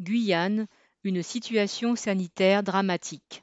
[0.00, 0.68] Guyane,
[1.02, 3.42] une situation sanitaire dramatique.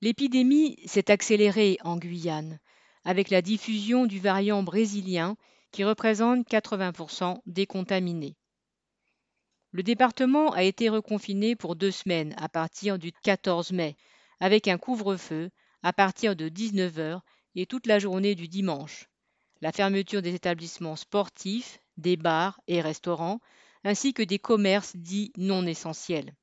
[0.00, 2.58] L'épidémie s'est accélérée en Guyane
[3.04, 5.36] avec la diffusion du variant brésilien
[5.72, 8.36] qui représente 80% des contaminés.
[9.72, 13.96] Le département a été reconfiné pour deux semaines à partir du 14 mai,
[14.40, 15.50] avec un couvre-feu
[15.82, 17.20] à partir de 19h
[17.54, 19.08] et toute la journée du dimanche,
[19.60, 23.40] la fermeture des établissements sportifs, des bars et restaurants,
[23.84, 26.34] ainsi que des commerces dits non essentiels.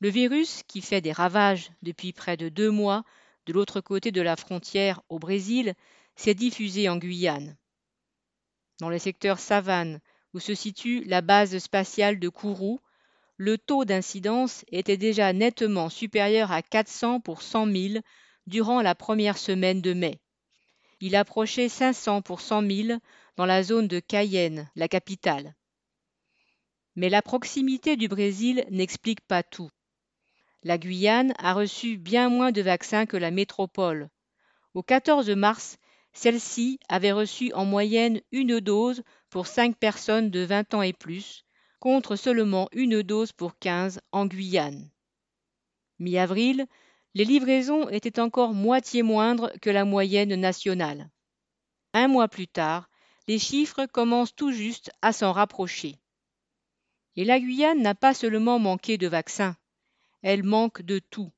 [0.00, 3.04] Le virus, qui fait des ravages depuis près de deux mois
[3.46, 5.74] de l'autre côté de la frontière au Brésil,
[6.16, 7.56] s'est diffusé en Guyane.
[8.80, 10.00] Dans le secteur savane,
[10.34, 12.80] où se situe la base spatiale de Kourou,
[13.36, 18.04] le taux d'incidence était déjà nettement supérieur à 400 pour 100 000
[18.46, 20.20] durant la première semaine de mai.
[21.00, 22.98] Il approchait 500 pour 100 000
[23.36, 25.54] dans la zone de Cayenne, la capitale.
[26.96, 29.70] Mais la proximité du Brésil n'explique pas tout.
[30.62, 34.08] La Guyane a reçu bien moins de vaccins que la métropole.
[34.74, 35.78] Au 14 mars,
[36.12, 41.44] celle-ci avait reçu en moyenne une dose pour 5 personnes de 20 ans et plus,
[41.80, 44.90] contre seulement une dose pour 15 en Guyane.
[45.98, 46.66] Mi-avril,
[47.14, 51.10] les livraisons étaient encore moitié moindres que la moyenne nationale.
[51.92, 52.88] Un mois plus tard,
[53.28, 56.01] les chiffres commencent tout juste à s'en rapprocher.
[57.16, 59.56] Et la Guyane n'a pas seulement manqué de vaccins
[60.22, 61.30] elle manque de tout,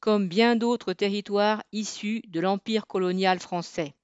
[0.00, 3.94] comme bien d'autres territoires issus de l'empire colonial français.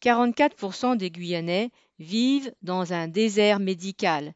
[0.00, 4.34] 44% des Guyanais vivent dans un désert médical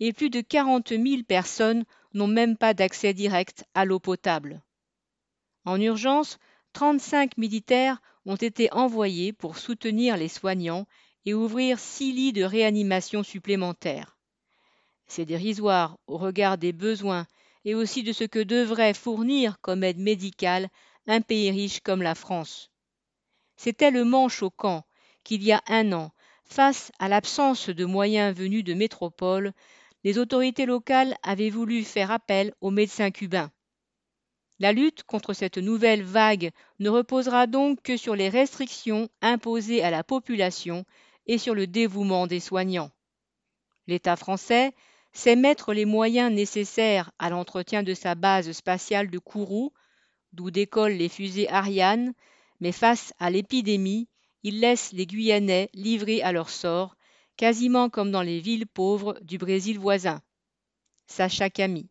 [0.00, 4.62] et plus de 40 000 personnes n'ont même pas d'accès direct à l'eau potable.
[5.64, 6.38] En urgence,
[6.74, 10.86] 35 militaires ont été envoyés pour soutenir les soignants
[11.24, 14.15] et ouvrir six lits de réanimation supplémentaires.
[15.06, 17.26] C'est dérisoire au regard des besoins
[17.64, 20.68] et aussi de ce que devrait fournir comme aide médicale
[21.06, 22.70] un pays riche comme la France.
[23.56, 24.84] C'est tellement choquant
[25.24, 26.12] qu'il y a un an,
[26.44, 29.52] face à l'absence de moyens venus de métropole,
[30.04, 33.50] les autorités locales avaient voulu faire appel aux médecins cubains.
[34.58, 39.90] La lutte contre cette nouvelle vague ne reposera donc que sur les restrictions imposées à
[39.90, 40.84] la population
[41.26, 42.90] et sur le dévouement des soignants.
[43.86, 44.72] L'État français
[45.16, 49.72] c'est mettre les moyens nécessaires à l'entretien de sa base spatiale de Kourou,
[50.34, 52.12] d'où décollent les fusées Ariane,
[52.60, 54.08] mais face à l'épidémie,
[54.42, 56.96] il laisse les Guyanais livrés à leur sort,
[57.38, 60.20] quasiment comme dans les villes pauvres du Brésil voisin.
[61.06, 61.84] Sacha Camille